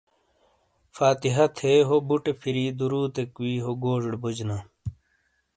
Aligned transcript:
فاتحہ 0.97 1.45
تھے 1.57 1.73
ہو 1.87 1.95
بُٹے 2.07 2.31
پھِیری 2.39 2.65
درودیک 2.79 3.29
وی 3.41 3.53
ہو 3.63 3.71
گوجوڑے 3.81 4.17
بوجینا۔ 4.21 4.57